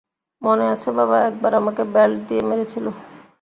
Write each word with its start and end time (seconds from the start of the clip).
মনে 0.41 0.65
আছে 0.73 0.89
বাবা 0.97 1.17
একবার 1.29 1.51
আমাকে 1.55 1.83
বেল্ট 1.93 2.19
দিয়ে 2.27 2.43
মেরেছিলো? 2.49 2.91